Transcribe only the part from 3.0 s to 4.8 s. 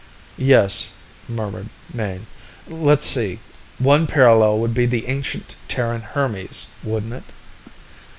see... one parallel would